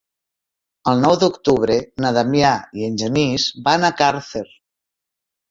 [0.93, 4.45] El nou d'octubre na Damià i en Genís van a Càrcer.